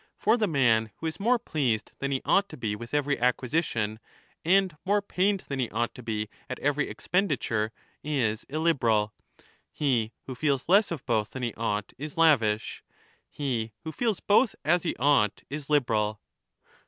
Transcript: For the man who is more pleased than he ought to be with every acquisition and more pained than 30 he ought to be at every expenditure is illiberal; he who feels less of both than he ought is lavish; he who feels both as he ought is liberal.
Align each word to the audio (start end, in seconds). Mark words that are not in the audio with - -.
For 0.17 0.35
the 0.35 0.47
man 0.47 0.89
who 0.95 1.05
is 1.05 1.19
more 1.19 1.37
pleased 1.37 1.91
than 1.99 2.09
he 2.09 2.23
ought 2.25 2.49
to 2.49 2.57
be 2.57 2.75
with 2.75 2.91
every 2.91 3.19
acquisition 3.19 3.99
and 4.43 4.75
more 4.83 4.99
pained 4.99 5.41
than 5.41 5.59
30 5.59 5.61
he 5.61 5.69
ought 5.69 5.93
to 5.93 6.01
be 6.01 6.27
at 6.49 6.57
every 6.57 6.89
expenditure 6.89 7.71
is 8.03 8.43
illiberal; 8.49 9.13
he 9.71 10.11
who 10.23 10.33
feels 10.33 10.67
less 10.67 10.89
of 10.89 11.05
both 11.05 11.29
than 11.29 11.43
he 11.43 11.53
ought 11.53 11.93
is 11.99 12.17
lavish; 12.17 12.83
he 13.29 13.73
who 13.83 13.91
feels 13.91 14.19
both 14.19 14.55
as 14.65 14.81
he 14.81 14.95
ought 14.95 15.43
is 15.51 15.69
liberal. 15.69 16.19